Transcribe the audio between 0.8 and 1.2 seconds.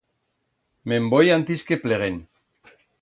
Me'n